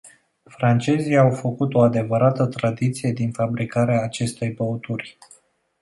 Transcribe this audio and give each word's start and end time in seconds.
Francezii 0.43 1.17
au 1.17 1.31
făcut 1.31 1.73
o 1.73 1.79
adevărată 1.81 2.45
tradiție 2.45 3.11
din 3.11 3.31
fabricarea 3.31 4.01
acestei 4.01 4.49
băuturi. 4.51 5.17